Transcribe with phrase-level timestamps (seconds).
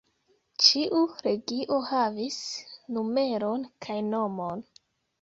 [0.67, 2.41] Ĉiu legio havis
[2.99, 4.69] numeron kaj nomon.